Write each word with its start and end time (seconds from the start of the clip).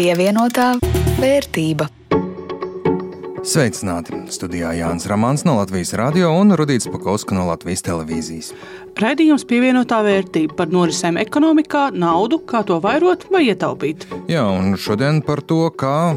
Pievienotā 0.00 0.78
vērtība. 1.20 1.84
Sveicināti! 3.44 4.16
Studijā 4.32 4.70
Jānis 4.78 5.04
Rāmāns 5.10 5.42
no 5.44 5.58
Latvijas 5.58 5.92
radio 6.00 6.30
un 6.38 6.54
Rudīts 6.56 6.88
Pakauska 6.88 7.36
no 7.36 7.42
Latvijas 7.50 7.84
televīzijas. 7.84 8.48
Raidījums 8.96 9.44
pievienotā 9.50 9.98
vērtība 10.06 10.56
par 10.56 10.72
norisēm 10.72 11.18
ekonomikā, 11.20 11.90
naudu, 11.92 12.38
kā 12.48 12.62
to 12.64 12.78
vairot 12.80 13.26
vai 13.28 13.42
ietaupīt. 13.50 14.06
Jā, 14.32 14.46
un 14.48 14.72
šodien 14.80 15.20
par 15.26 15.44
to, 15.44 15.66
kā 15.68 16.14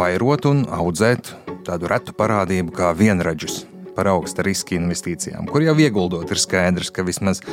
vairot 0.00 0.48
un 0.48 0.64
audzēt 0.72 1.34
tādu 1.68 1.92
retu 1.92 2.16
parādību 2.16 2.72
kā 2.78 2.94
vienradžus 2.96 3.66
par 3.98 4.08
augsta 4.14 4.48
riska 4.48 4.78
investīcijām, 4.80 5.44
kur 5.52 5.66
jau 5.66 5.76
ieguldot 5.76 6.32
ir 6.32 6.40
skaidrs, 6.40 6.88
ka 6.88 7.04
vismaz 7.04 7.44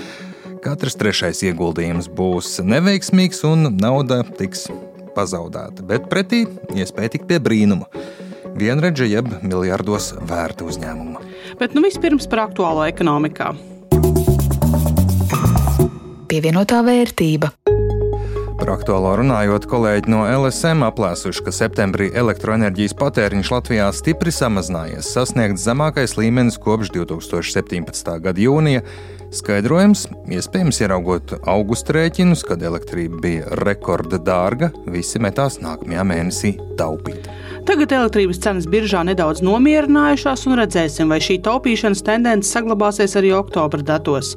katrs 0.64 0.96
trešais 0.96 1.44
ieguldījums 1.52 2.08
būs 2.08 2.62
neveiksmīgs 2.64 3.44
un 3.52 3.68
nauda 3.84 4.24
tiks 4.40 4.70
pazaudēta. 5.16 5.86
Bet 5.88 6.10
pretī 6.12 6.44
iespēja 6.76 7.16
tikt 7.16 7.30
pie 7.30 7.40
brīnuma. 7.44 7.90
Vienredzi 8.54 9.10
jeb 9.10 9.32
miljardos 9.42 10.12
vērta 10.30 10.68
uzņēmuma. 10.70 11.24
Bet 11.60 11.74
nu 11.78 11.82
vispirms 11.86 12.30
par 12.30 12.48
aktuālo 12.48 12.86
ekonomikā. 12.90 13.54
Pievienotā 16.30 16.82
vērtība. 16.86 17.54
Par 18.64 18.78
aktuālo 18.78 19.10
runājot, 19.20 19.66
kolēģi 19.68 20.08
no 20.08 20.22
LSM 20.24 20.86
aplēsuši, 20.88 21.42
ka 21.44 21.52
septembrī 21.52 22.06
elektroenerģijas 22.16 22.94
patēriņš 22.96 23.50
Latvijā 23.52 23.90
stipri 23.92 24.32
samazinājies, 24.32 25.10
sasniegts 25.18 25.66
zemākais 25.68 26.16
līmenis 26.16 26.56
kopš 26.64 26.94
2017. 26.96 28.14
gada 28.24 28.40
jūnija. 28.40 28.86
Skaidrojums, 29.36 30.06
iespējams, 30.32 30.80
ieraugot 30.80 31.36
augusta 31.44 31.98
rēķinus, 31.98 32.46
kad 32.48 32.64
elektrība 32.64 33.20
bija 33.26 33.60
rekorda 33.66 34.22
dārga, 34.24 34.72
visi 34.88 35.20
metās 35.20 35.60
nākamajā 35.60 36.08
mēnesī 36.14 36.54
taupīt. 36.80 37.28
Tagad 37.64 37.94
elektrības 37.96 38.42
cenas 38.44 38.66
biržā 38.68 39.06
nedaudz 39.08 39.40
nomierinājušās, 39.46 40.42
un 40.50 40.58
redzēsim, 40.60 41.08
vai 41.08 41.22
šī 41.24 41.38
taupīšanas 41.46 42.02
tendence 42.04 42.52
saglabāsies 42.52 43.16
arī 43.16 43.32
oktobra 43.38 43.80
datos. 43.88 44.34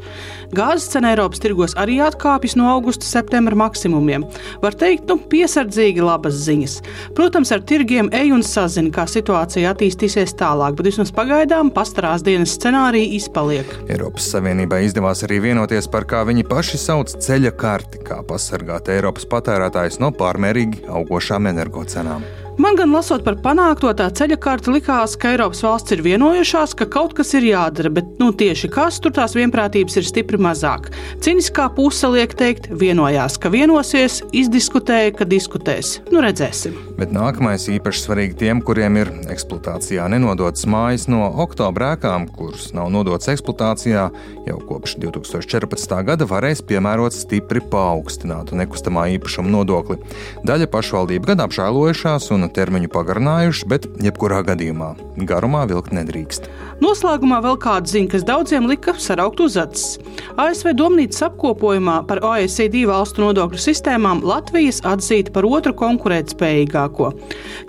Gāzes 0.54 0.92
cena 0.92 1.10
Eiropas 1.10 1.42
tirgos 1.42 1.74
arī 1.74 1.96
atkāpjas 2.06 2.54
no 2.54 2.68
augusta 2.70 3.08
septembra 3.08 3.58
maksimumiem. 3.58 4.28
Var 4.62 4.78
teikt, 4.78 5.10
nu, 5.10 5.18
piesardzīgi 5.32 6.06
labas 6.06 6.38
ziņas. 6.44 6.78
Protams, 7.18 7.50
ar 7.50 7.66
tirgiem 7.66 8.12
ej 8.14 8.30
un 8.36 8.46
sazina, 8.46 8.94
kā 8.94 9.08
situācija 9.10 9.74
attīstīsies 9.74 10.38
tālāk, 10.38 10.78
bet 10.78 10.92
vismaz 10.92 11.10
pagaidām 11.18 11.74
pastarās 11.74 12.22
dienas 12.22 12.54
scenārija 12.54 13.10
izpaliek. 13.18 13.74
Eiropas 13.90 14.30
Savienībai 14.36 14.84
izdevās 14.86 15.26
arī 15.26 15.42
vienoties 15.50 15.90
par 15.90 16.06
kā 16.06 16.22
viņi 16.30 16.46
paši 16.46 16.84
sauc 16.86 17.18
ceļa 17.18 17.56
karti, 17.58 18.06
kā 18.06 18.22
pasargāt 18.22 18.94
Eiropas 18.94 19.26
patērētājus 19.34 19.98
no 19.98 20.14
pārmērīgi 20.14 20.86
augošām 20.86 21.50
energocenām. 21.56 22.45
Man 22.56 22.72
gan 22.72 22.88
lasot 22.88 23.20
par 23.20 23.34
panākto 23.44 23.90
tā 23.92 24.06
ceļa 24.16 24.36
karti, 24.40 24.72
likās, 24.72 25.12
ka 25.20 25.34
Eiropas 25.34 25.58
valsts 25.60 25.92
ir 25.92 26.00
vienojušās, 26.00 26.72
ka 26.78 26.86
kaut 26.88 27.12
kas 27.18 27.34
ir 27.36 27.44
jādara, 27.50 27.90
bet 27.92 28.14
nu, 28.16 28.30
tieši 28.32 28.70
kas 28.72 28.96
tur 29.04 29.12
tās 29.12 29.34
vienprātības 29.36 29.98
ir 30.00 30.06
stipri 30.08 30.40
mazāk. 30.40 30.88
Ciniskā 31.20 31.66
puse 31.76 32.08
liek 32.08 32.32
teikt, 32.32 32.70
vienojās, 32.72 33.36
ka 33.36 33.52
vienosies, 33.52 34.22
izdiskutēja, 34.32 35.12
ka 35.18 35.26
diskutēs. 35.28 35.98
Nu, 36.08 36.22
redzēsim. 36.24 36.78
Bet 36.96 37.12
nākamais 37.12 37.66
īpaši 37.74 38.06
svarīgi 38.06 38.38
tiem, 38.46 38.64
kuriem 38.64 38.96
ir 39.02 39.12
eksploatācijā 39.34 40.08
nenodotas 40.14 40.64
mājas 40.64 41.04
no 41.12 41.28
oktobra 41.44 41.92
ēkām, 41.98 42.24
kuras 42.38 42.70
nav 42.72 42.88
nodotas 42.94 43.34
eksploatācijā 43.34 44.06
jau 44.48 44.58
kopš 44.64 44.96
2014. 45.04 45.96
gada, 46.08 46.30
varēs 46.32 46.64
piemērot 46.64 47.12
stipri 47.12 47.60
paaugstinātu 47.60 48.56
nekustamā 48.56 49.10
īpašuma 49.18 49.52
nodokli. 49.58 50.00
Daļa 50.48 50.72
pašvaldību 50.72 51.34
gan 51.34 51.44
apžēlojušās 51.44 52.32
un 52.32 52.45
termiņu 52.54 52.90
pagarinājušas, 52.92 53.68
bet 53.70 53.88
jebkurā 54.02 54.42
gadījumā 54.46 54.94
garumā 55.28 55.64
vilkt 55.70 55.94
nedrīkst. 55.96 56.50
Noslēgumā 56.76 57.38
vēl 57.40 57.56
kāda 57.56 57.88
ziņa, 57.88 58.08
kas 58.12 58.24
daudziem 58.28 58.66
lika 58.68 58.92
saraukt 59.00 59.40
uz 59.40 59.54
acis. 59.56 59.96
ASV 60.36 60.74
Domnīcas 60.76 61.22
apkopojumā 61.30 62.02
par 62.08 62.20
OECD 62.26 62.82
valstu 62.88 63.22
nodokļu 63.24 63.60
sistēmām 63.62 64.20
Latvijas 64.26 64.82
atzīta 64.84 65.32
par 65.32 65.48
otru 65.48 65.72
konkurētspējīgāko. 65.78 67.08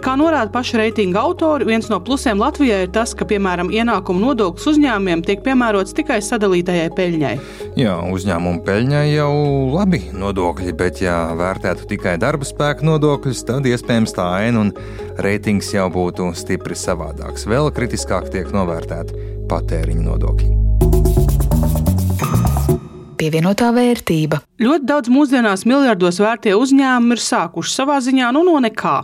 Kā 0.04 0.16
norāda 0.20 0.52
paši 0.52 0.82
reitinga 0.82 1.24
autori, 1.24 1.70
viens 1.70 1.88
no 1.88 2.02
plusiem 2.04 2.44
Latvijai 2.44 2.82
ir 2.84 2.92
tas, 2.96 3.16
ka, 3.16 3.24
piemēram, 3.30 3.72
ienākumu 3.72 4.26
nodoklis 4.26 4.68
uzņēmumiem 4.74 5.24
tiek 5.24 5.40
piemērots 5.46 5.96
tikai 5.96 6.20
sadalītajai 6.28 6.92
peļņai. 7.00 7.34
Jā, 7.80 7.96
uzņēmumu 8.12 8.64
peļņai 8.68 9.06
jau 9.14 9.32
labi 9.72 10.04
nodokļi, 10.12 10.76
bet, 10.76 11.00
ja 11.06 11.30
vērtētu 11.40 11.88
tikai 11.94 12.18
darba 12.20 12.48
spēka 12.48 12.84
nodokļus, 12.88 13.46
tad 13.48 13.72
iespējams 13.72 14.18
tā 14.20 14.28
aina 14.42 14.66
un 14.66 14.76
reitings 15.24 15.72
jau 15.74 15.88
būtu 15.94 16.34
stipri 16.38 16.76
savādāks. 16.76 17.48
Vēl 17.48 17.72
kritiskāk 17.74 18.28
tiek 18.34 18.52
novērtēti 18.98 19.48
patēriņa 19.48 20.04
nodokļi. 20.06 20.50
Pievienotā 23.18 23.72
vērtība. 23.74 24.42
Ļoti 24.58 24.88
daudz 24.90 25.12
mūsdienās 25.14 25.68
miljardos 25.70 26.18
vērtie 26.18 26.56
uzņēmumi 26.58 27.14
ir 27.14 27.22
sākuši 27.22 27.76
savā 27.76 28.00
ziņā 28.02 28.32
nu, 28.34 28.42
no 28.48 28.56
nekā. 28.66 28.96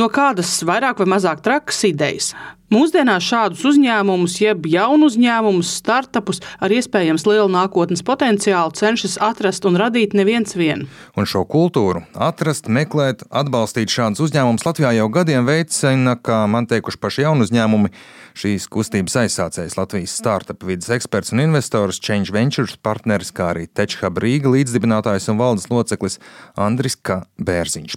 No 0.00 0.08
kādas 0.08 0.54
vairāk 0.64 1.02
vai 1.02 1.10
mazāk 1.18 1.42
trakas 1.44 1.82
idejas. 1.84 2.30
Mūsdienās 2.70 3.24
šādus 3.26 3.64
uzņēmumus, 3.66 4.36
jeb 4.38 4.68
jaunu 4.70 5.08
uzņēmumus, 5.10 5.72
startupus 5.80 6.38
ar 6.62 6.70
iespējams 6.70 7.24
lielu 7.26 7.48
nākotnes 7.50 8.04
potenciālu 8.06 8.70
cenšas 8.78 9.16
atrast 9.26 9.66
un 9.66 9.74
radīt 9.80 10.14
neviens 10.14 10.54
vien. 10.54 10.84
Un 11.18 11.26
šo 11.26 11.42
kultūru 11.50 12.04
atrast, 12.14 12.70
meklēt, 12.70 13.24
atbalstīt 13.26 13.90
šādus 13.90 14.22
uzņēmumus 14.28 14.68
Latvijā 14.68 14.94
jau 15.00 15.08
gadiem 15.10 15.50
veicina, 15.50 16.14
kā 16.14 16.44
man 16.46 16.70
teikuši 16.70 17.02
paši 17.02 17.26
jaunu 17.26 17.48
uzņēmumi, 17.48 17.90
šīs 18.38 18.68
kustības 18.70 19.18
aizsācējs 19.24 19.74
Latvijas 19.74 20.14
startup 20.22 20.62
vidas 20.62 20.94
eksperts 20.94 21.34
un 21.34 21.42
investors, 21.42 21.98
Change 21.98 22.30
Ventures 22.30 22.78
partneris, 22.78 23.34
kā 23.34 23.50
arī 23.50 23.66
TechHub 23.66 24.22
Rīga 24.22 24.54
līdzdibinātājs 24.70 25.30
un 25.32 25.40
valdes 25.40 25.66
loceklis 25.70 26.20
Andris 26.54 26.94
K. 26.96 27.24
Bērziņš. 27.42 27.96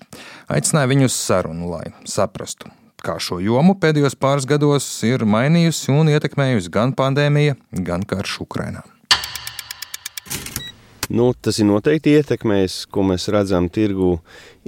Aicināja 0.49 0.89
viņu 0.89 1.11
uz 1.11 1.17
sarunu, 1.17 1.69
lai 1.75 1.91
saprastu 2.09 2.73
kā 3.03 3.17
šo 3.19 3.41
jomu 3.43 3.75
pēdējos 3.75 4.15
pāris 4.15 4.47
gados 4.47 4.85
ir 5.03 5.25
mainījusi 5.27 5.91
un 5.91 6.07
ietekmējusi 6.13 6.71
gan 6.71 6.93
pandēmija, 6.95 7.57
gan 7.83 8.05
karš 8.07 8.37
Ukrainā. 8.45 8.83
Nu, 11.11 11.33
tas 11.35 11.59
ir 11.59 11.67
noteikti 11.67 12.15
ietekmējis, 12.15 12.85
ko 12.87 13.03
mēs 13.09 13.27
redzam 13.33 13.67
tirgu, 13.69 14.15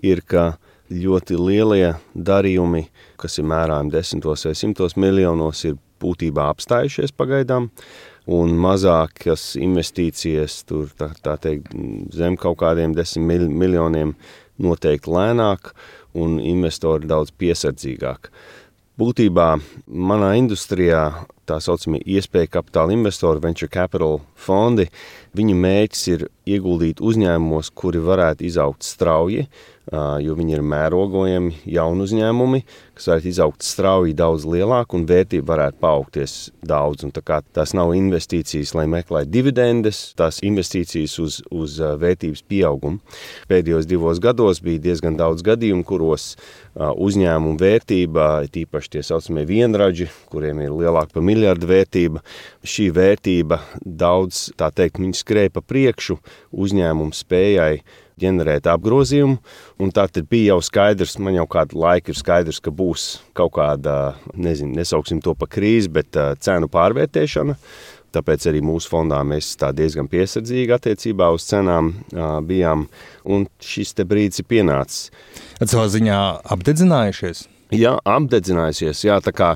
ir, 0.03 0.19
ka 0.27 0.57
ļoti 0.91 1.39
lielie 1.39 1.93
darījumi, 2.13 2.83
kas 3.17 3.39
ir 3.39 3.47
mērājami 3.49 3.93
desmitos 3.93 4.43
vai 4.45 4.53
simtos 4.59 4.97
miljonos, 4.99 5.63
ir 5.65 5.79
būtībā 6.03 6.49
apstājušies 6.51 7.15
pagaidām, 7.15 7.69
un 8.31 8.55
mazākas 8.57 9.53
investīcijas 9.59 10.63
tur, 10.69 10.89
tā, 10.97 11.11
tā 11.21 11.35
teikt, 11.41 11.71
zem 12.15 12.37
kaut 12.41 12.59
kādiem 12.63 12.95
desmit 12.97 13.45
miljoniem 13.49 14.15
noteikti 14.61 15.11
lēnāk, 15.11 15.73
un 16.15 16.39
investori 16.39 17.07
daudz 17.09 17.33
piesardzīgāk. 17.35 18.29
Būtībā 18.95 19.49
manā 19.87 20.35
industrijā 20.39 21.09
tā 21.49 21.59
saucamie 21.63 22.01
iespēja 22.05 22.51
kapitāla 22.57 22.95
investori, 22.95 23.43
venture 23.43 23.71
capital 23.71 24.19
fondi, 24.35 24.89
viņu 25.35 25.55
mērķis 25.59 26.07
ir 26.13 26.27
ieguldīt 26.45 27.01
uzņēmumos, 27.01 27.71
kuri 27.73 28.01
varētu 28.05 28.45
izaugt 28.45 28.85
strauji, 28.85 29.47
jo 29.85 30.33
viņi 30.33 30.55
ir 30.55 30.63
mērogojami 30.65 31.59
jauni 31.69 32.05
uzņēmumi, 32.05 32.59
kas 32.97 33.09
varētu 33.09 33.29
izaugt 33.29 33.65
strauji 33.65 34.15
daudz 34.17 34.45
lielāk 34.49 34.95
un 34.97 35.03
vērtība 35.09 35.51
varētu 35.51 35.81
paaugties 35.81 36.35
daudz. 36.65 37.05
Tās 37.53 37.73
nav 37.77 37.93
investīcijas, 37.97 38.73
lai 38.77 38.87
meklētu 38.89 39.29
dividendes, 39.33 39.99
tās 40.17 40.39
investīcijas 40.45 41.17
uz, 41.21 41.39
uz 41.53 41.77
vērtības 42.01 42.41
pieaugumu. 42.49 43.01
Pēdējos 43.49 43.89
divos 43.89 44.21
gados 44.23 44.61
bija 44.65 44.81
diezgan 44.87 45.19
daudz 45.19 45.45
gadījumu, 45.45 45.85
kuros 45.85 46.33
uzņēmumu 46.75 47.59
vērtība, 47.61 48.29
tīpaši 48.53 48.95
tie 48.97 49.05
saucamie 49.05 49.45
vienraģi, 49.49 50.09
kuriem 50.33 50.65
ir 50.65 50.73
lielāka 50.73 51.17
par 51.17 51.25
miljardu 51.35 51.69
vērtība, 51.69 52.23
šī 52.65 52.89
vērtība 52.95 53.59
daudz, 53.83 54.47
tā 54.57 54.71
teikt, 54.73 55.01
viņi 55.03 55.19
skrēja 55.19 55.53
pa 55.55 55.63
priekšu 55.65 56.17
uzņēmumu 56.55 57.15
spējai 57.15 57.83
ģenerēt 58.21 58.69
apgrozījumu. 58.71 59.39
Tā 59.95 60.05
bija 60.23 60.53
jau 60.53 60.61
skaidrs, 60.63 61.17
man 61.19 61.35
jau 61.35 61.47
kādu 61.51 61.79
laiku 61.83 62.13
ir 62.13 62.19
skaidrs, 62.19 62.61
ka 62.63 62.71
būs 62.71 63.09
kaut 63.37 63.57
kāda, 63.57 64.15
nezinu, 64.33 64.75
nesauksim 64.79 65.21
to 65.23 65.35
par 65.35 65.51
krīzi, 65.51 65.91
bet 65.91 66.15
cenu 66.43 66.71
pārvērtēšana. 66.71 67.57
Tāpēc 68.15 68.45
arī 68.47 68.61
mūsu 68.63 68.87
fondā 68.93 69.17
mēs 69.27 69.49
diezgan 69.75 70.07
piesardzīgi 70.07 70.71
attiecībā 70.71 71.27
uz 71.35 71.49
cenām 71.49 71.91
bijām. 72.47 72.85
Un 73.27 73.49
šis 73.59 73.91
brīdis 74.07 74.39
ir 74.39 74.47
pienācis. 74.47 75.09
Savā 75.59 75.89
ziņā 75.91 76.21
apdedzinājušies. 76.55 77.49
Jā, 77.75 77.95
apdedzinājusies. 78.07 79.03
Jā, 79.07 79.17
tā 79.23 79.33
kā, 79.35 79.49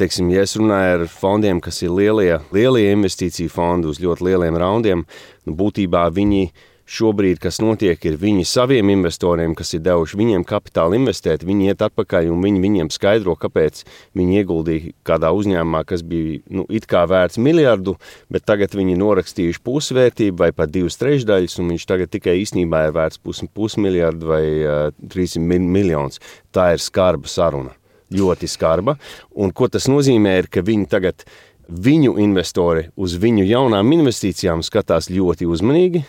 teiksim, 0.00 0.30
ja 0.34 0.44
es 0.46 0.56
runāju 0.58 0.96
ar 0.96 1.04
fondiem, 1.12 1.60
kas 1.62 1.82
ir 1.84 1.94
lielie, 1.94 2.40
lielie 2.54 2.88
investīciju 2.94 3.52
fondi 3.52 3.90
uz 3.90 4.00
ļoti 4.02 4.26
lieliem 4.26 4.58
raundiem, 4.58 5.04
nu, 5.46 5.56
būtībā 5.58 6.08
viņi 6.16 6.48
Šobrīd, 6.90 7.38
kas 7.38 7.60
notiek, 7.62 8.02
ir 8.02 8.16
viņi 8.18 8.42
saviem 8.50 8.88
investoriem, 8.90 9.52
kas 9.54 9.68
ir 9.76 9.82
devuši 9.84 10.16
viņiem 10.18 10.42
kapitālu 10.42 10.96
investēt, 10.98 11.44
viņi 11.46 11.68
iet 11.70 11.84
atpakaļ 11.86 12.32
un 12.34 12.40
viņi 12.42 12.62
viņiem 12.64 12.88
skaidro, 12.90 13.36
kāpēc 13.38 13.84
viņi 14.18 14.40
ieguldīja 14.40 14.90
kādā 15.06 15.30
uzņēmumā, 15.38 15.84
kas 15.86 16.02
bija 16.02 16.40
nu, 16.50 16.64
it 16.66 16.88
kā 16.90 17.04
vērts 17.06 17.38
miljardu, 17.38 17.94
bet 18.26 18.42
tagad 18.50 18.74
viņi 18.74 18.98
norakstījuši 18.98 19.62
pusvērtību 19.68 20.42
vai 20.42 20.50
pat 20.56 20.72
divas 20.74 20.98
trešdaļas, 20.98 21.60
un 21.62 21.70
viņš 21.76 21.86
tagad 21.92 22.10
tikai 22.10 22.40
īstenībā 22.40 22.88
ir 22.88 22.96
vērts 22.96 23.22
pus, 23.22 23.44
pusmiljardu 23.54 24.32
vai 24.32 24.42
uh, 24.58 24.80
300 25.14 25.60
miljonus. 25.62 26.18
Tā 26.50 26.72
ir 26.74 26.82
skarba 26.82 27.30
saruna, 27.30 27.76
ļoti 28.10 28.50
skarba. 28.50 28.96
Un 29.38 29.54
ko 29.54 29.70
tas 29.70 29.86
nozīmē, 29.86 30.40
ir, 30.42 30.50
ka 30.50 30.66
viņi 30.66 30.90
tagad 30.90 31.22
viņu 31.70 32.16
investori 32.18 32.88
uz 32.98 33.14
viņu 33.20 33.44
jaunām 33.46 33.92
investīcijām 33.94 34.62
skatās 34.66 35.08
ļoti 35.10 35.46
uzmanīgi, 35.46 36.02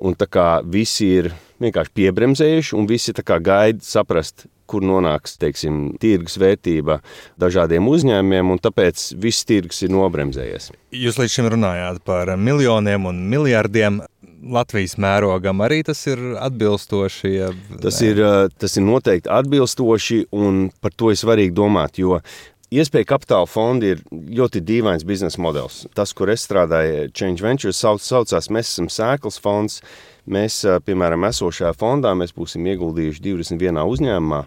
un 0.00 0.16
tā 0.18 0.28
kā 0.30 0.48
visi 0.64 1.08
ir 1.20 1.32
vienkārši 1.62 1.94
piebremzējuši, 1.98 2.76
un 2.78 2.86
visi 2.88 3.14
gaida 3.18 3.82
saprast, 3.82 4.46
kur 4.68 4.84
nonāks, 4.84 5.38
teiksim, 5.40 5.94
tirgus 6.00 6.36
vērtība 6.40 6.98
dažādiem 7.40 7.88
uzņēmumiem, 7.88 8.52
un 8.52 8.60
tāpēc 8.60 9.14
viss 9.20 9.46
tirgus 9.48 9.80
ir 9.86 9.92
nobremzējies. 9.94 10.70
Jūs 10.92 11.18
līdz 11.20 11.36
šim 11.38 11.48
runājāt 11.54 12.02
par 12.04 12.34
miljoniem 12.36 13.08
un 13.08 13.24
miljardiem. 13.32 14.02
Latvijas 14.38 14.94
mērogam 15.00 15.64
arī 15.64 15.80
tas 15.88 16.04
ir 16.06 16.20
atbilstoši. 16.38 17.30
Ja... 17.32 17.48
Tas, 17.82 17.98
ir, 18.06 18.20
tas 18.60 18.76
ir 18.78 18.84
noteikti 18.86 19.32
atbilstoši, 19.34 20.20
un 20.36 20.68
par 20.84 20.94
to 20.94 21.10
ir 21.10 21.18
svarīgi 21.18 21.56
domāt, 21.56 21.98
jo 21.98 22.20
Iespēja 22.68 23.06
kapitāla 23.08 23.48
fondi 23.48 23.94
ir 23.94 24.00
ļoti 24.12 24.60
dīvains 24.60 25.04
biznesa 25.08 25.40
modelis. 25.40 25.86
Tas, 25.96 26.10
kur 26.12 26.28
es 26.28 26.42
strādāju, 26.44 27.06
Change 27.16 27.40
Ventures, 27.40 27.78
sauc, 27.80 28.02
saucās, 28.04 28.50
mēs 28.52 28.74
esam 28.74 28.90
sēklas 28.92 29.40
fonds. 29.40 29.78
Mēs, 30.28 30.58
piemēram, 30.84 31.24
esošajā 31.30 31.70
fondā 31.80 32.12
mēs 32.12 32.34
būsim 32.36 32.68
ieguldījuši 32.68 33.24
21 33.24 33.80
uzņēmumā 33.88 34.42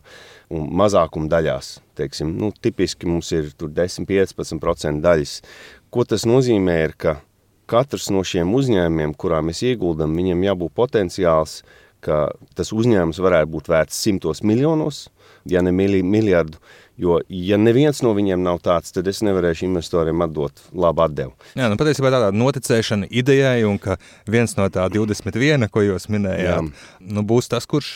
un 0.53 0.69
mazākuma 0.77 1.31
daļās. 1.33 1.71
Teiksim, 1.97 2.35
nu, 2.37 2.51
tipiski 2.53 3.09
mums 3.09 3.31
ir 3.33 3.49
10-15% 3.57 5.01
daļas. 5.01 5.33
Ko 5.89 6.05
tas 6.05 6.27
nozīmē, 6.29 6.77
ir, 6.85 6.93
ka 7.01 7.15
katrs 7.71 8.11
no 8.13 8.21
šiem 8.21 8.53
uzņēmumiem, 8.53 9.15
kurā 9.17 9.41
mēs 9.41 9.63
ieguldam, 9.65 10.13
viņam 10.13 10.45
jābūt 10.45 10.77
potenciāls, 10.77 11.63
ka 12.05 12.27
tas 12.53 12.69
uzņēmums 12.69 13.17
varētu 13.21 13.49
būt 13.57 13.73
vērts 13.73 14.05
simtos 14.05 14.45
miljonos, 14.45 15.07
ja 15.49 15.65
ne 15.65 15.73
miljardu. 15.73 16.61
Jo, 17.01 17.17
ja 17.33 17.57
neviens 17.57 18.03
no 18.05 18.11
viņiem 18.13 18.43
nav 18.45 18.59
tāds, 18.61 18.91
tad 18.93 19.07
es 19.09 19.23
nevarēšu 19.25 19.65
investoriem 19.65 20.21
atdot 20.21 20.59
labu 20.69 21.01
atdevu. 21.07 21.31
Jā, 21.57 21.65
nu, 21.71 21.77
patiesībā 21.79 22.11
tāda 22.13 22.27
noticēšana 22.35 23.09
idejai, 23.09 23.63
un 23.65 23.79
ka 23.81 23.95
viens 24.29 24.53
no 24.59 24.67
tā 24.69 24.85
21, 24.93 25.65
ko 25.73 25.81
jūs 25.81 26.05
minējāt, 26.13 26.69
nu, 27.01 27.23
būs 27.25 27.49
tas, 27.49 27.65
kurš 27.65 27.89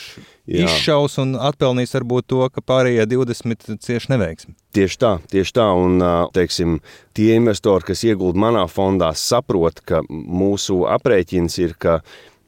Jā. 0.50 0.66
izšaus 0.66 1.20
un 1.22 1.36
atpelnīs 1.38 1.94
varbūt 1.94 2.26
to, 2.32 2.40
ka 2.50 2.64
pārējie 2.66 3.06
20 3.12 3.78
cieši 3.86 4.10
neveiksmi. 4.16 4.56
Tieši 4.74 4.98
tā, 5.04 5.12
tieši 5.30 5.54
tā, 5.54 5.68
un 5.78 6.02
teiksim, 6.34 6.80
tie 7.14 7.36
investori, 7.38 7.86
kas 7.92 8.02
ieguld 8.08 8.34
manā 8.34 8.66
fondā, 8.66 9.12
saprot, 9.14 9.84
ka 9.86 10.02
mūsu 10.10 10.82
aprēķins 10.96 11.60
ir, 11.62 11.78
ka 11.78 12.00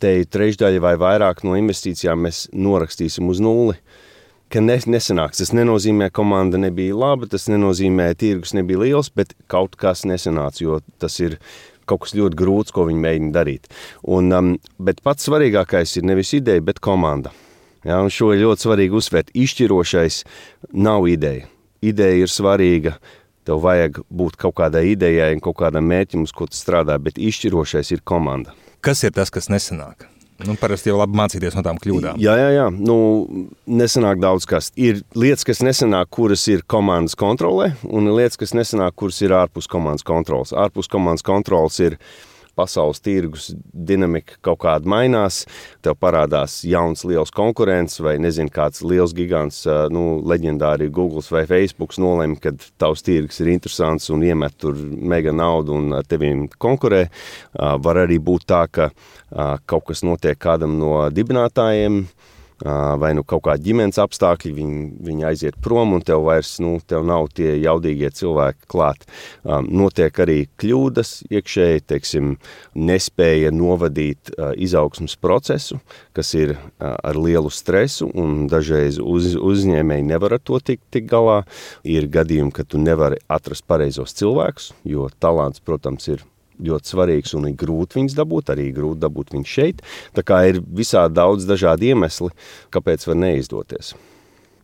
te 0.02 0.16
trešdaļa 0.26 0.82
vai 0.82 0.96
vairāk 0.99 1.46
no 1.46 1.54
investīcijām 1.58 2.26
mēs 2.26 2.49
norakstīsim 2.50 3.31
uz 3.31 3.38
nulli 3.43 3.78
ka 4.52 4.62
ne, 4.64 4.78
nesanāks. 4.80 5.42
Tas 5.42 5.52
nenozīmē, 5.56 6.10
ka 6.10 6.20
komanda 6.22 6.60
nebija 6.60 6.96
laba, 6.98 7.28
tas 7.30 7.48
nenozīmē, 7.52 8.12
ka 8.12 8.20
tirgus 8.24 8.54
nebija 8.56 8.84
liels, 8.84 9.10
bet 9.14 9.34
kaut 9.50 9.76
kas 9.80 10.04
nesanāca, 10.08 10.62
jo 10.64 10.80
tas 11.02 11.18
ir 11.24 11.38
kaut 11.88 12.04
kas 12.04 12.16
ļoti 12.18 12.36
grūts, 12.38 12.74
ko 12.74 12.86
viņi 12.88 13.04
mēģina 13.04 13.34
darīt. 13.34 13.68
Un, 14.04 14.32
um, 14.36 14.50
bet 14.82 15.00
pats 15.04 15.28
svarīgākais 15.28 15.96
ir 16.00 16.08
nevis 16.08 16.34
ideja, 16.36 16.64
bet 16.64 16.82
komanda. 16.84 17.32
Ja, 17.86 18.02
šo 18.12 18.32
ir 18.34 18.42
ļoti 18.42 18.66
svarīgi 18.66 18.98
uzsvērt. 18.98 19.32
Izšķirošais 19.38 20.24
nav 20.76 21.06
ideja. 21.08 21.46
Ideja 21.84 22.26
ir 22.26 22.32
svarīga. 22.32 22.98
Tev 23.48 23.62
vajag 23.64 24.02
būt 24.12 24.36
kaut 24.36 24.58
kādai 24.58 24.90
idejai 24.90 25.30
un 25.36 25.40
kaut 25.40 25.56
kādam 25.62 25.88
mērķim, 25.88 26.26
uz 26.26 26.34
ko 26.36 26.50
tu 26.50 26.58
strādā, 26.58 26.98
bet 27.00 27.16
izšķirošais 27.16 27.94
ir 27.96 28.04
komanda. 28.04 28.52
Kas 28.84 29.06
ir 29.06 29.14
tas, 29.16 29.32
kas 29.32 29.48
nesanāk? 29.48 30.04
Nu, 30.46 30.55
parasti 30.58 30.93
jau 30.93 30.99
labi 31.00 31.19
mācīties 31.19 31.56
no 31.58 31.64
tām 31.67 31.81
kļūdām. 31.82 32.20
Jā, 32.23 32.37
jā, 32.38 32.50
jā. 32.55 32.67
Nu, 32.70 32.96
nesanāk 33.67 34.20
daudz 34.23 34.46
kas. 34.46 34.70
Ir 34.79 35.00
lietas, 35.19 35.43
kas 35.49 35.64
nesanāk, 35.67 36.12
kuras 36.14 36.44
ir 36.52 36.62
komandas 36.70 37.19
kontrolē, 37.19 37.73
un 37.82 38.06
ir 38.06 38.14
lietas, 38.20 38.38
kas 38.38 38.55
nesanāk, 38.55 38.94
kuras 39.02 39.19
ir 39.25 39.35
ārpus 39.35 39.67
komandas 39.70 40.06
kontrolas. 40.06 40.55
Ārpus 40.55 40.90
komandas 40.93 41.26
kontrolas 41.26 41.81
ir 41.82 41.99
pasaules 42.58 43.00
tirgus 43.05 43.49
dinamika 43.72 44.38
kaut 44.44 44.60
kāda 44.64 44.90
mainās, 44.90 45.44
tev 45.84 45.96
parādās 46.02 46.60
jauns 46.66 47.05
liels 47.08 47.32
konkurents 47.34 48.00
vai 48.02 48.16
nezinu 48.22 48.52
kāds 48.55 48.82
liels 48.82 49.14
gigants, 49.16 49.62
nu, 49.94 50.19
leģendāri 50.28 50.90
Google 50.90 51.22
vai 51.31 51.44
Facebook 51.49 51.94
nolem, 52.02 52.37
kad 52.43 52.60
tavs 52.81 53.05
tirgus 53.06 53.40
ir 53.43 53.52
interesants 53.55 54.10
un 54.14 54.25
iemet 54.26 54.58
tur 54.58 54.76
mega 54.78 55.32
naudu 55.34 55.76
un 55.78 55.93
ar 56.00 56.08
teviem 56.08 56.46
konkurē. 56.58 57.06
Var 57.55 58.02
arī 58.05 58.19
būt 58.22 58.49
tā, 58.50 58.64
ka 58.70 58.90
kaut 59.69 59.88
kas 59.88 60.04
notiek 60.06 60.38
kādam 60.40 60.78
no 60.81 60.96
dibinātājiem, 61.14 62.02
vai 62.64 63.12
nu 63.14 63.22
kaut 63.26 63.44
kāda 63.46 63.62
ģimenes 63.62 63.99
apstākļi, 64.02 64.52
viņi, 64.56 64.82
viņi 65.06 65.26
aiziet 65.28 65.58
prom 65.62 65.94
un 65.96 66.02
tev 66.05 66.25
vairs 66.26 66.56
nu, 66.62 66.76
tev 66.87 67.05
nav 67.06 67.28
tie 67.37 67.55
jaudīgie 67.62 68.10
cilvēki 68.14 68.69
klāt. 68.70 69.06
Notiek 69.44 70.19
arī 70.25 70.38
kļūdas 70.60 71.12
iekšēji, 71.31 71.84
teiksim, 71.93 72.32
nespēja 72.78 73.52
novadīt 73.55 74.32
izaugsmas 74.58 75.16
procesu, 75.20 75.78
kas 76.16 76.34
ir 76.38 76.56
ar 76.78 77.19
lielu 77.19 77.50
stresu 77.55 78.10
un 78.19 78.46
dažreiz 78.50 78.99
uz, 79.02 79.34
uzņēmēji 79.38 80.08
nevar 80.08 80.38
ar 80.38 80.43
to 80.43 80.58
tikt 80.58 80.88
tik 80.94 81.06
galā. 81.11 81.43
Ir 81.88 82.08
gadījumi, 82.11 82.52
ka 82.54 82.66
tu 82.66 82.81
nevari 82.82 83.20
atrast 83.31 83.66
pareizos 83.69 84.16
cilvēkus, 84.19 84.72
jo 84.88 85.08
talants, 85.22 85.62
protams, 85.64 86.08
ir 86.11 86.25
ļoti 86.64 86.93
svarīgs 86.93 87.34
un 87.38 87.49
ir 87.50 87.56
grūti 87.58 88.00
viņus 88.00 88.16
dabūt, 88.19 88.52
arī 88.55 88.69
grūti 88.76 89.02
dabūt 89.05 89.34
viņus 89.37 89.55
šeit. 89.58 89.82
Tā 90.16 90.25
kā 90.26 90.43
ir 90.50 90.60
visādi 90.62 91.19
daudz 91.19 91.49
dažādi 91.49 91.93
iemesli, 91.93 92.31
kāpēc 92.75 93.08
var 93.08 93.19
neizdoties. 93.25 93.94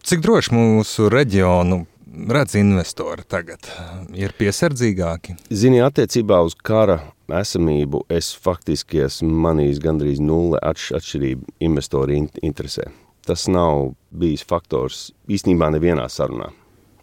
Cik 0.04 0.20
droši 0.24 0.52
mūsu 0.52 1.08
reģionu 1.12 1.84
redz 2.28 2.58
investori 2.60 3.24
tagad? 3.28 3.66
Ir 4.14 4.34
piesardzīgāki? 4.38 5.38
Zini, 5.48 5.80
attiecībā 5.84 6.42
uz 6.44 6.56
kara 6.60 7.00
esamību 7.32 8.04
es 8.12 8.34
faktiski 8.36 9.04
esmu 9.06 9.32
manījis 9.46 9.80
gandrīz 9.82 10.20
nulle 10.20 10.60
atšķirību 10.60 11.56
investori 11.64 12.20
interesē. 12.42 12.90
Tas 13.24 13.46
nav 13.48 13.94
bijis 14.12 14.44
faktors 14.44 15.08
īstenībā 15.32 15.70
nevienā 15.72 16.04
sarunā 16.12 16.50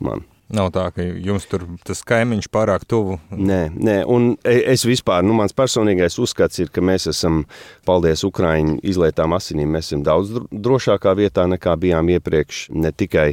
man. 0.01 0.25
Nav 0.51 0.67
tā, 0.75 0.89
ka 0.91 1.03
jums 1.03 1.45
tur 1.47 1.63
tas 1.87 2.01
kaimiņš 2.07 2.49
pārāk 2.51 2.83
tuvu. 2.89 3.17
Nē, 3.31 3.59
nē. 3.71 3.95
un 4.11 4.33
e, 4.43 4.57
es 4.73 4.83
vispār, 4.87 5.23
nu, 5.23 5.35
mans 5.37 5.55
personīgais 5.55 6.19
uzskats 6.19 6.59
ir, 6.59 6.71
ka 6.75 6.83
mēs 6.83 7.07
esam, 7.11 7.45
paldies 7.87 8.25
Ukraiņu 8.27 8.81
izlietām 8.91 9.31
asinīm, 9.37 9.71
mēs 9.71 9.91
esam 9.91 10.03
daudz 10.03 10.35
drošākā 10.51 11.15
vietā 11.15 11.47
nekā 11.47 11.77
bijām 11.79 12.11
iepriekš. 12.17 12.65
Ne 12.75 12.91
tikai 12.91 13.29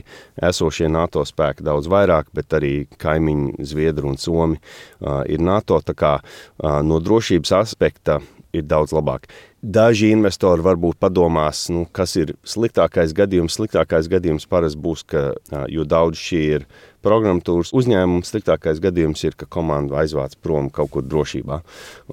esošie 0.50 0.86
NATO 0.92 1.24
spēki 1.26 1.66
daudz 1.66 1.90
vairāk, 1.90 2.30
bet 2.38 2.54
arī 2.54 2.72
kaimiņi 3.02 3.66
Zviedru 3.66 4.12
un 4.12 4.18
Somi 4.22 4.58
uh, 4.60 5.24
ir 5.26 5.42
NATO. 5.42 5.82
Tā 5.82 5.98
kā 5.98 6.16
uh, 6.22 6.80
no 6.86 7.02
drošības 7.02 7.56
aspekta 7.58 8.20
ir 8.56 8.64
daudz 8.68 8.94
labāk. 8.96 9.28
Daži 9.58 10.12
investori 10.14 10.62
varbūt 10.62 11.00
padomās, 11.02 11.64
nu, 11.74 11.82
kas 11.92 12.14
ir 12.20 12.36
sliktākais 12.46 13.12
gadījums. 13.16 13.56
Sliktākais 13.58 14.08
gadījums 14.10 14.46
parasti 14.50 14.78
būs, 14.82 15.02
ka, 15.08 15.24
jo 15.72 15.86
daudz 15.88 16.20
šī 16.22 16.42
ir 16.58 16.66
programmatūras 17.04 17.72
uzņēmums, 17.76 18.30
sliktākais 18.30 18.80
gadījums 18.82 19.24
ir, 19.26 19.34
ka 19.38 19.48
komanda 19.50 19.98
aizvāc 20.02 20.36
prom 20.42 20.70
kaut 20.74 20.92
kur 20.94 21.06
drošībā. 21.06 21.60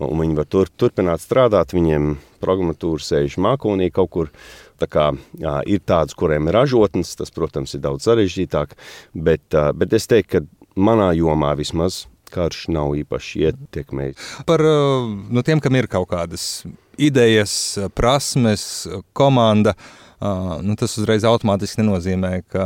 Un 0.01 0.23
viņi 0.23 0.39
var 0.39 0.49
tur, 0.49 0.71
turpināt 0.73 1.23
strādāt, 1.23 1.75
viņiem 1.77 2.15
programmatūra 2.43 3.05
sēž 3.05 3.37
mākonī 3.41 3.91
kaut 3.93 4.13
kur. 4.17 4.33
Tā 4.75 4.89
kā, 4.91 5.05
jā, 5.39 5.53
ir 5.71 5.79
tādas, 5.87 6.17
kuriem 6.19 6.49
ir 6.49 6.57
ražotnes, 6.57 7.13
tas, 7.15 7.29
protams, 7.31 7.77
ir 7.77 7.79
daudz 7.85 8.09
sarežģītāk, 8.09 8.73
bet, 9.15 9.55
bet 9.55 9.95
es 9.95 10.09
teiktu, 10.11 10.41
ka 10.41 10.65
manā 10.75 11.13
jomā 11.15 11.53
vismaz 11.55 12.01
karš 12.35 12.65
nav 12.75 12.95
īpaši 12.99 13.45
ietekmējis. 13.49 14.31
Par 14.49 14.63
nu, 14.63 15.43
tiem, 15.45 15.63
kam 15.63 15.77
ir 15.79 15.89
kaut 15.91 16.09
kādas 16.11 16.65
idejas, 17.01 17.53
prasmes, 17.95 18.85
komanda. 19.17 19.75
Uh, 20.15 20.61
nu, 20.63 20.77
tas 20.79 20.93
uzreiz 20.95 21.25
automātiski 21.27 21.81
nenozīmē, 21.81 22.37
ka 22.47 22.65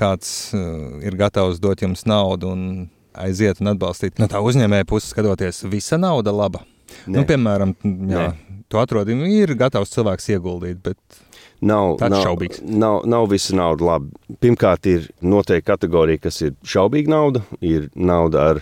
kāds 0.00 0.30
uh, 0.56 0.96
ir 1.04 1.14
gatavs 1.20 1.60
dot 1.60 1.84
jums 1.84 2.06
naudu 2.08 2.54
un 2.54 2.62
aiziet 3.12 3.60
un 3.60 3.74
atbalstīt. 3.74 4.16
No 4.18 4.28
tā 4.30 4.40
uzņēmēja 4.44 4.88
puses 4.88 5.12
skatoties, 5.12 5.62
visa 5.68 5.98
nauda 6.00 6.32
laba. 6.34 6.64
Nu, 7.10 7.22
piemēram, 7.28 7.74
jā, 8.10 8.30
tu 8.72 8.80
atrodi, 8.80 9.14
ir 9.36 9.52
gatavs 9.58 9.92
cilvēks 9.94 10.30
ieguldīt, 10.32 10.80
bet 10.82 11.20
Nav, 11.60 11.98
Tāds 12.00 12.14
nav, 12.14 12.22
šaubīgs. 12.24 12.62
Nav, 12.64 13.02
nav 13.04 13.26
visa 13.28 13.52
nauda 13.58 13.84
labi. 13.84 14.10
Pirmkārt, 14.40 14.86
ir 14.88 15.10
noteikti 15.20 15.66
kategorija, 15.68 16.22
kas 16.24 16.40
ir 16.46 16.54
šaubīga 16.64 17.12
nauda. 17.12 17.42
Ir 17.60 17.90
nauda 17.94 18.46
ar 18.54 18.60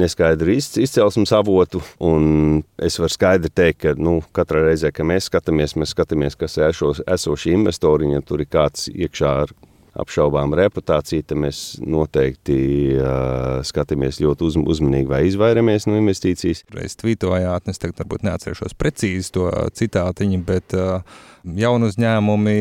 neskaidru 0.00 0.50
izc- 0.56 0.80
izcelsmes 0.82 1.30
avotu. 1.36 1.82
un 2.00 2.64
Es 2.78 2.98
varu 2.98 3.12
skaidri 3.12 3.50
teikt, 3.54 3.78
ka 3.84 3.94
nu, 3.96 4.20
katrā 4.34 4.64
reizē, 4.66 4.90
kad 4.92 5.06
mēs 5.06 5.28
skatāmies, 5.30 5.76
mēs 5.76 5.94
skatāmies, 5.94 6.36
kas 6.36 6.56
ir 6.58 6.64
esoši, 6.72 7.04
esoši 7.06 7.52
investori. 7.54 8.10
Ja 8.12 8.20
tur 8.20 8.40
ir 8.40 8.46
kāds 8.50 8.88
iekšā 8.90 9.30
ar 9.44 9.52
apšaubām 9.98 10.54
reputāciju, 10.58 11.24
tad 11.26 11.40
mēs 11.42 11.62
noteikti 11.82 12.58
uh, 12.94 13.60
skatāmies 13.66 14.20
ļoti 14.22 14.46
uz, 14.46 14.58
uzmanīgi 14.76 15.10
vai 15.10 15.24
izvairamies 15.28 15.88
no 15.90 15.98
investīcijas. 15.98 16.64
reiz 16.74 16.96
tvītojāt, 17.00 17.68
es 17.72 17.82
tagad 17.82 18.04
varbūt 18.04 18.26
neatcerēšos 18.28 18.76
precīzi 18.78 19.34
to 19.34 19.50
citātiņu, 19.74 20.40
bet 20.46 20.76
uh, 20.78 21.02
jaunu 21.44 21.90
uzņēmumi, 21.90 22.58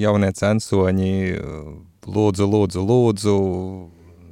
jaunie 0.00 0.32
censoņi, 0.36 1.14
lūdzu, 2.06 2.50
lūdzu, 2.54 2.84
lūdzu, 2.86 3.38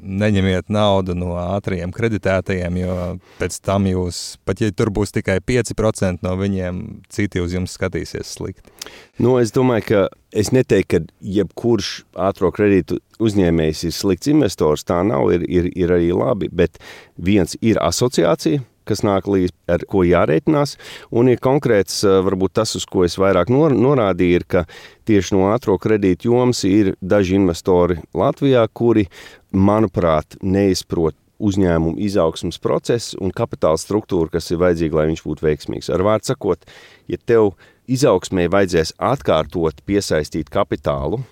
neņemiet 0.03 0.71
naudu 0.73 1.17
no 1.19 1.35
ātriem 1.41 1.93
kreditētajiem, 1.95 2.79
jo 2.83 2.97
pēc 3.41 3.59
tam 3.65 3.89
jūs, 3.91 4.39
pat 4.49 4.63
ja 4.63 4.71
tur 4.75 4.93
būs 4.95 5.15
tikai 5.17 5.39
5% 5.45 6.25
no 6.27 6.35
viņiem, 6.39 6.81
citi 7.13 7.43
uz 7.43 7.57
jums 7.57 7.75
skatīsies 7.79 8.37
slikti. 8.39 8.73
Nu, 9.19 9.37
es 9.43 9.53
domāju, 9.55 9.87
ka 9.89 10.03
es 10.33 10.53
neteiktu, 10.55 10.89
ka 10.89 11.29
jebkurš 11.39 11.93
ātrā 12.29 12.53
kredītu 12.55 13.01
uzņēmējs 13.23 13.85
ir 13.89 13.95
slikts 13.97 14.31
investors. 14.31 14.87
Tā 14.87 15.01
nav, 15.07 15.31
ir, 15.35 15.45
ir, 15.49 15.71
ir 15.75 15.95
arī 15.95 16.13
labi. 16.15 16.51
Bet 16.53 16.79
viens 17.17 17.57
ir 17.61 17.81
asociācija, 17.83 18.63
kas 18.89 19.05
nāk 19.07 19.29
līdzi, 19.31 19.55
ar 19.71 19.85
ko 19.91 20.03
jārēķinās, 20.07 20.75
un 21.21 21.31
ir 21.33 21.43
konkrēts, 21.45 22.01
varbūt 22.27 22.57
tas, 22.59 22.75
uz 22.79 22.89
ko 22.89 23.05
es 23.07 23.19
vairāk 23.21 23.53
nor, 23.53 23.77
norādīju, 23.77 24.41
ir, 24.41 24.49
ka 24.49 24.65
tieši 25.09 25.37
no 25.37 25.49
ātrā 25.53 25.77
kredītu 25.81 26.33
jomas 26.33 26.65
ir 26.69 26.95
daži 27.01 27.39
investori 27.39 28.01
Latvijā, 28.17 28.67
kuri, 28.73 29.09
manuprāt, 29.53 30.41
neizprot 30.43 31.17
uzņēmumu 31.39 31.99
izaugsmas 32.03 32.59
procesu 32.59 33.19
un 33.23 33.33
kapitāla 33.35 33.79
struktūru, 33.79 34.31
kas 34.33 34.51
ir 34.51 34.61
vajadzīga, 34.63 34.99
lai 34.99 35.09
viņš 35.13 35.25
būtu 35.27 35.47
veiksmīgs. 35.47 35.91
Ar 35.95 36.03
vārdu 36.07 36.33
sakot, 36.33 36.67
ja 37.11 37.19
tev 37.31 37.53
izaugsmē 37.89 38.49
vajadzēs 38.53 38.97
atkārtot 38.99 39.83
piesaistīt 39.87 40.51
kapitālu, 40.53 41.23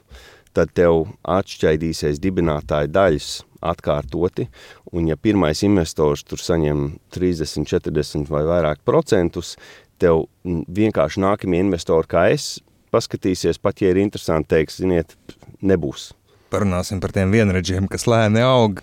tad 0.57 0.73
tev 0.77 1.11
atšķaidīsies 1.27 2.23
dibinātāja 2.23 2.89
daļas 2.89 3.31
atkārtoti, 3.65 4.49
un 4.93 5.11
ja 5.11 5.17
pirmais 5.17 5.63
investors 5.67 6.25
tur 6.27 6.43
saņem 6.43 6.89
30, 7.15 7.67
40 7.69 8.33
vai 8.33 8.45
vairāk 8.49 8.83
procentus, 8.85 9.55
tev 10.01 10.27
vienkārši 10.45 11.23
nākamie 11.25 11.63
investori, 11.65 12.09
kā 12.11 12.29
es, 12.35 12.57
paskatīsies, 12.95 13.61
pat 13.63 13.83
ja 13.83 13.93
ir 13.93 14.01
interesanti 14.03 14.55
teiks, 14.57 14.81
ziniet, 14.83 15.17
nebūs. 15.65 16.13
Parunāsim 16.47 17.01
par 17.03 17.11
tiem 17.11 17.33
vienreģiem, 17.35 17.89
kas 17.91 18.05
lēni 18.07 18.39
aug 18.47 18.79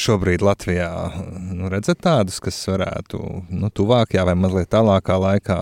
šobrīd 0.00 0.40
Latvijā. 0.40 0.88
Nu, 1.52 1.68
redzat 1.68 2.00
tādus, 2.00 2.38
kas 2.40 2.56
varētu 2.70 3.20
nu, 3.52 3.68
tuvākajā 3.68 4.24
vai 4.30 4.34
mazliet 4.40 4.70
tālākā 4.72 5.18
laikā 5.20 5.58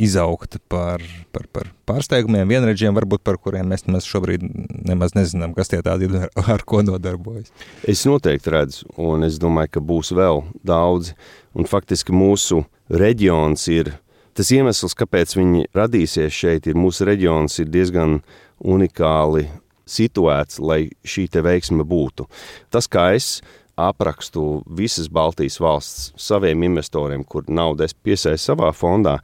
izaugt 0.00 0.58
par, 0.72 1.04
par, 1.30 1.46
par 1.54 1.70
pārsteigumiem, 1.86 2.48
vienreģiem, 2.50 2.96
varbūt 2.96 3.22
par 3.22 3.38
kuriem 3.38 3.70
mēs 3.70 3.86
nemaz 3.86 4.08
šobrīd 4.10 4.42
nemaz 4.88 5.14
nezinām, 5.14 5.54
kas 5.54 5.70
tie 5.70 5.78
tādi 5.86 6.10
ir, 6.10 6.26
ar 6.56 6.66
ko 6.66 6.82
nodarbojas. 6.82 7.54
Es 7.86 8.02
noteikti 8.08 8.54
redzu, 8.56 8.90
un 8.98 9.28
es 9.28 9.38
domāju, 9.38 9.76
ka 9.76 9.86
būs 9.92 10.10
vēl 10.16 10.42
daudzi. 10.66 11.14
Un 11.54 11.70
faktiski 11.70 12.14
mūsu 12.14 12.64
reģions 12.90 13.70
ir 13.70 13.94
tas 14.34 14.50
iemesls, 14.54 14.98
kāpēc 14.98 15.38
viņi 15.38 15.68
radīsies 15.76 16.34
šeit. 16.34 16.66
Ir 16.66 16.78
mūsu 16.78 17.06
reģions 17.06 17.62
ir 17.62 17.70
diezgan 17.70 18.22
unikāli 18.58 19.46
situēts, 19.90 20.60
lai 20.62 20.86
šī 21.04 21.28
veiksme 21.42 21.86
būtu. 21.86 22.28
Tas, 22.70 22.88
kā 22.90 23.10
es 23.16 23.40
aprakstu 23.80 24.62
visas 24.66 25.08
Baltijas 25.08 25.58
valsts 25.60 26.10
saviem 26.20 26.62
investoriem, 26.68 27.24
kur 27.24 27.46
naudu 27.48 27.84
es 27.86 27.94
piesaistu 27.94 28.52
savā 28.52 28.70
fondā, 28.76 29.18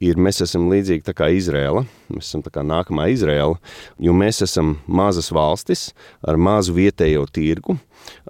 ir 0.00 0.20
mēs 0.20 0.40
esam 0.44 0.68
līdzīgi 0.72 1.04
tā 1.08 1.14
kā 1.16 1.28
Izrēla. 1.34 1.84
Mēs 2.12 2.30
esam 2.30 2.44
tā 2.44 2.52
kā 2.54 2.64
nākamā 2.64 3.08
Izrēla, 3.12 3.58
jo 4.00 4.14
mēs 4.16 4.40
esam 4.46 4.76
mazas 4.86 5.30
valstis 5.34 5.90
ar 6.24 6.40
mazu 6.40 6.76
vietējo 6.78 7.26
tirgu, 7.32 7.78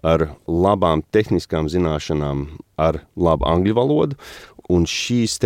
ar 0.02 0.30
labām 0.46 1.04
tehniskām 1.14 1.70
zināšanām, 1.70 2.48
ar 2.78 3.02
labu 3.16 3.46
angļu 3.48 3.78
valodu. 3.78 4.18
Un 4.68 4.84
šīs 4.84 5.38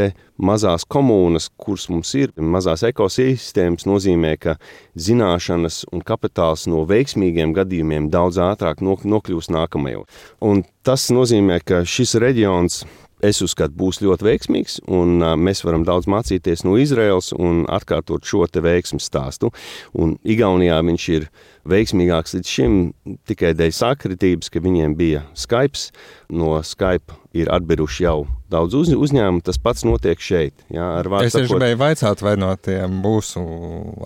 mazās 0.43 0.83
komunas, 0.91 1.47
kuras 1.57 1.87
mums 1.93 2.11
ir, 2.19 2.33
mazās 2.35 2.83
ekosistēmas, 2.89 3.87
nozīmē, 3.87 4.33
ka 4.43 4.57
zināšanas 4.99 5.85
un 5.95 6.03
kapitāls 6.03 6.67
no 6.67 6.83
veiksmīgiem 6.91 7.55
gadījumiem 7.55 8.11
daudz 8.11 8.41
ātrāk 8.43 8.83
nokļūst 8.83 9.55
nākamajos. 9.55 10.11
Un 10.43 10.65
tas 10.83 11.07
nozīmē, 11.15 11.61
ka 11.63 11.85
šis 11.87 12.17
reģions 12.19 12.83
es 13.23 13.39
uzskatu, 13.45 13.77
būs 13.79 14.01
ļoti 14.03 14.27
veiksmīgs, 14.27 14.81
un 14.91 15.23
mēs 15.39 15.63
varam 15.63 15.87
daudz 15.87 16.09
mācīties 16.11 16.65
no 16.67 16.75
Izraels 16.83 17.31
un 17.37 17.63
atkārtot 17.71 18.27
šo 18.27 18.49
veiksmu 18.51 18.99
stāstu. 19.03 19.53
Un 19.95 20.17
Igaunijā 20.27 20.81
viņš 20.83 21.09
ir 21.15 21.29
veiksmīgāks 21.69 22.37
līdz 22.37 22.53
šim 22.57 22.79
tikai 23.29 23.53
dēļ 23.59 23.75
sakritības, 23.77 24.51
ka 24.53 24.63
viņiem 24.63 24.97
bija 24.99 25.25
Skype. 25.39 25.91
No 26.33 26.57
Skype 26.65 27.19
ir 27.37 27.51
atbiruši 27.53 28.05
jau 28.05 28.17
daudz 28.53 28.77
uz, 28.77 28.91
uzņēmumu. 28.93 29.43
Tas 29.45 29.59
pats 29.63 29.85
notiek 29.89 30.21
šeit. 30.21 30.65
Jā, 30.73 30.89
es 31.25 31.37
tieši 31.37 31.51
gribēju 31.53 31.79
vaicāt, 31.81 32.25
vai 32.25 32.35
no 32.41 32.51
tiem 32.61 32.99
mūsu 33.05 33.43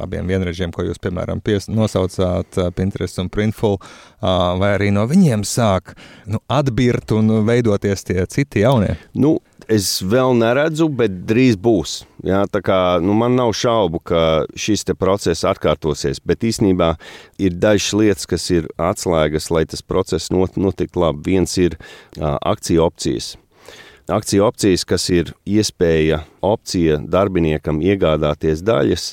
abiem 0.03 0.29
vienrežiem, 0.31 0.75
ko 0.75 0.87
jūs, 0.87 1.01
piemēram, 1.03 1.43
pies, 1.45 1.71
nosaucāt, 1.71 2.59
Pinterest 2.77 3.23
un 3.23 3.31
Printful, 3.33 3.81
vai 4.21 4.73
arī 4.77 4.93
no 4.95 5.07
viņiem 5.11 5.47
sāk 5.47 5.97
nu, 6.31 6.43
atbirt 6.51 7.15
un 7.17 7.41
veidoties 7.47 8.07
tie 8.07 8.23
citi 8.31 8.63
jaunie? 8.67 8.95
Nu, 9.15 9.37
Es 9.65 9.99
vēl 10.05 10.37
neredzu, 10.39 10.87
bet 10.93 11.15
drīz 11.27 11.57
būs. 11.59 12.05
Jā, 12.27 12.45
kā, 12.63 13.01
nu, 13.03 13.17
man 13.19 13.35
nav 13.39 13.51
šaubu, 13.57 13.99
ka 14.05 14.21
šis 14.55 14.85
process 14.99 15.47
atkārtosies, 15.49 16.21
bet 16.23 16.45
īstenībā 16.47 16.93
ir 17.43 17.57
dažas 17.57 17.89
lietas, 17.97 18.29
kas 18.31 18.47
ir 18.53 18.69
atslēgas, 18.79 19.49
lai 19.51 19.65
tas 19.67 19.83
process 19.83 20.31
not, 20.31 20.55
notiktu 20.61 21.03
labi. 21.03 21.33
Viens 21.33 21.57
ir 21.59 21.75
uh, 21.81 22.37
akciju 22.47 22.85
opcijas. 22.85 23.35
Akciju 24.07 24.45
opcijas, 24.47 24.85
kas 24.87 25.09
ir 25.11 25.33
iespēja 25.51 26.21
opcija 26.47 27.01
darbiniekam 27.03 27.81
iegādāties 27.83 28.63
daļas, 28.63 29.09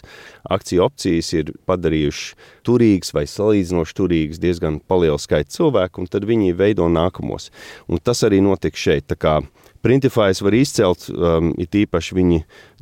akciju 0.54 0.84
opcijas 0.86 1.32
ir 1.34 1.50
padarījuši 1.66 2.36
turīgas 2.68 3.10
vai 3.16 3.24
salīdzinoši 3.26 3.98
turīgas 3.98 4.44
diezgan 4.44 4.78
lielu 5.02 5.18
skaitu 5.18 5.56
cilvēku, 5.56 6.04
un 6.04 6.14
tad 6.14 6.30
viņi 6.30 6.54
veido 6.60 6.86
nākamos. 6.94 7.50
Un 7.90 7.98
tas 8.06 8.22
arī 8.28 8.44
notiek 8.46 8.78
šeit. 8.78 9.10
Tā 9.10 9.18
kā 9.18 9.40
Printify's 9.84 10.40
var 10.40 10.56
izcelt, 10.56 11.10
um, 11.12 11.50
it 11.60 11.76
īpaši 11.76 12.16
viņi 12.16 12.38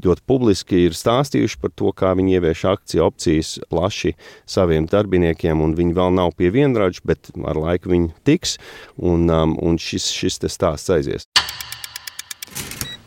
ļoti 0.05 0.21
publiski 0.29 0.83
ir 0.85 0.93
stāstījuši 0.93 1.57
par 1.57 1.71
to, 1.73 1.89
kā 1.97 2.11
viņi 2.17 2.35
ievieš 2.37 2.61
akciju 2.75 3.07
opcijas 3.07 3.55
plaši 3.73 4.13
saviem 4.45 4.85
darbiniekiem, 4.85 5.63
un 5.65 5.73
viņi 5.77 5.95
vēl 5.97 6.13
nav 6.19 6.35
pie 6.37 6.51
vienraģa, 6.53 7.01
bet 7.09 7.31
ar 7.41 7.57
laiku 7.57 7.89
viņi 7.95 8.11
tiks, 8.27 8.59
un, 9.01 9.25
um, 9.33 9.55
un 9.57 9.81
šis, 9.81 10.11
šis 10.13 10.37
stāsts 10.53 10.93
aizies. 10.93 11.25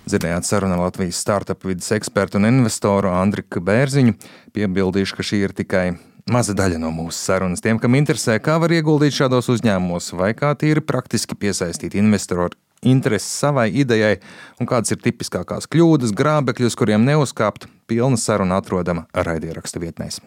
Dzirdējāt 0.05 0.51
sarunu 0.51 0.81
Latvijas 0.83 1.23
startup 1.23 1.63
vidas 1.65 1.95
ekspertu 1.95 2.43
un 2.43 2.51
investoru 2.51 3.15
Andriku 3.15 3.63
Bērziņu. 3.65 4.19
Piebildīšu, 4.59 5.17
ka 5.17 5.25
šī 5.25 5.41
ir 5.47 5.55
tikai 5.57 5.87
Maza 6.35 6.55
daļa 6.57 6.83
no 6.83 6.91
mūsu 6.91 7.21
sarunas 7.21 7.63
tiem, 7.63 7.79
kam 7.79 7.95
interesē, 7.95 8.41
kā 8.43 8.59
var 8.59 8.73
ieguldīt 8.75 9.15
šādos 9.15 9.51
uzņēmumos, 9.55 10.11
vai 10.19 10.35
kā 10.35 10.51
tīri 10.59 10.83
praktiski 10.83 11.37
piesaistīt 11.39 11.95
investoru 12.01 12.51
interesi 12.85 13.29
savai 13.29 13.69
idejai, 13.73 14.17
un 14.61 14.71
kādas 14.71 14.95
ir 14.95 15.03
tipiskākās 15.05 15.69
kļūdas, 15.73 16.15
grābekļi, 16.17 16.71
uz 16.71 16.79
kuriem 16.79 17.07
neuzkāpt, 17.09 17.69
pilna 17.91 18.21
saruna 18.21 18.61
atrodama 18.63 19.09
raidierakstu 19.15 19.83
vietnēs. 19.83 20.21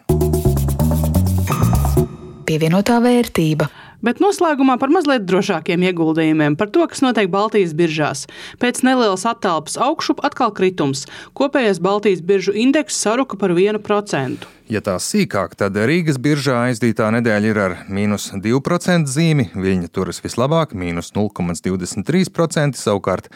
Pievienotā 2.48 2.96
vērtība. 3.04 3.66
Bet 4.00 4.22
noslēgumā 4.22 4.78
par 4.80 4.92
mazliet 4.94 5.24
drošākiem 5.26 5.82
ieguldījumiem, 5.90 6.54
par 6.56 6.70
to, 6.72 6.86
kas 6.88 7.02
notiek 7.02 7.26
Baltijas 7.32 7.74
biržās. 7.76 8.22
Pēc 8.62 8.80
nelielas 8.86 9.26
attālpas 9.28 9.74
augšup 9.76 10.22
atkal 10.24 10.54
kritums. 10.54 11.04
Kopējais 11.36 11.82
Baltijas 11.82 12.22
biržu 12.24 12.54
indeks 12.54 12.96
saruka 13.02 13.36
par 13.36 13.52
1%. 13.52 14.46
Ja 14.68 14.82
tā 14.84 14.98
sīkāk, 15.00 15.54
tad 15.56 15.78
Rīgas 15.88 16.18
biržā 16.20 16.58
aizdītā 16.66 17.06
nedēļa 17.14 17.48
ir 17.48 17.60
ar 17.62 17.74
mīnus 17.88 18.26
2% 18.36 19.08
zīmi, 19.08 19.46
viņa 19.56 19.88
turas 19.96 20.20
vislabāk, 20.20 20.74
mīnus 20.76 21.08
0,23%, 21.16 22.76
savukārt 22.76 23.30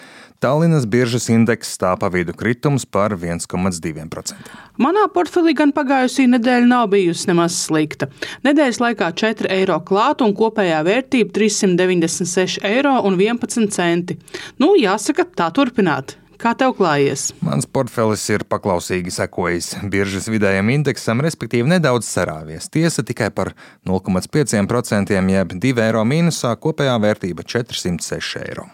Tallinas 0.44 0.84
biržas 0.90 1.30
indeks 1.32 1.72
stāv 1.72 2.02
pa 2.02 2.10
vidu 2.12 2.34
kritums 2.36 2.84
par 2.84 3.14
1,2%. 3.16 4.52
Manā 4.82 5.06
portfelī 5.14 5.56
gan 5.56 5.72
pagājusī 5.72 6.28
nedēļa 6.34 6.68
nav 6.68 6.88
bijusi 6.92 7.30
nemaz 7.30 7.56
slikta. 7.64 8.10
Nedēļas 8.44 8.82
laikā 8.82 9.12
4 9.22 9.48
eiro 9.56 9.80
klāt 9.88 10.20
un 10.20 10.36
kopējā 10.36 10.82
vērtība 10.84 11.32
396 11.38 12.60
eiro 12.68 12.98
un 13.08 13.16
11 13.16 13.72
centi. 13.72 14.18
Nu, 14.60 14.74
jāsaka, 14.76 15.30
tā 15.32 15.48
turpināt. 15.56 16.18
Kā 16.42 16.56
tev 16.58 16.72
klājies? 16.74 17.28
Mans 17.46 17.68
portfelis 17.70 18.24
ir 18.34 18.42
paklausīgi 18.50 19.12
sekojis 19.14 19.76
biržas 19.92 20.26
vidējam 20.26 20.72
indeksam, 20.74 21.22
respektīvi 21.22 21.70
nedaudz 21.70 22.08
sarāvies. 22.08 22.66
Tiesa 22.66 23.04
tikai 23.06 23.28
par 23.30 23.52
0,5%, 23.86 25.14
jeb 25.14 25.54
2 25.62 25.84
eiro 25.86 26.02
mīnusā, 26.02 26.56
kopējā 26.58 26.96
vērtība 27.04 27.46
406 27.46 28.42
eiro. 28.42 28.66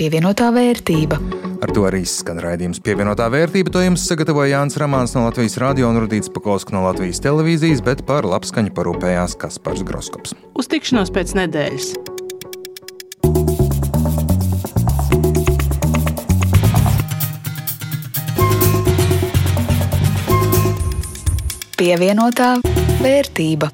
Pievienotā 0.00 0.48
vērtība. 0.56 1.18
Ar 1.60 1.74
to 1.76 1.84
arī 1.84 2.06
skan 2.08 2.40
raidījums 2.40 2.80
pievienotā 2.80 3.26
vērtība. 3.28 3.74
To 3.74 3.82
jums 3.84 4.06
sagatavoja 4.08 4.54
Jānis 4.54 4.80
Ramāns 4.80 5.12
no 5.12 5.26
Latvijas 5.26 5.58
radio 5.60 5.90
un 5.92 6.00
Rudīts 6.00 6.32
Pakausks 6.32 6.72
no 6.72 6.86
Latvijas 6.86 7.20
televīzijas, 7.20 7.84
bet 7.84 8.06
par 8.08 8.24
labskaņu 8.24 8.72
parūpējās 8.72 9.36
Kaspars 9.44 9.84
Groskops. 9.84 10.32
Uz 10.56 10.72
tikšanos 10.72 11.12
pēc 11.12 11.36
nedēļas! 11.42 12.09
Pievienotā 21.80 22.58
vērtība. 23.00 23.70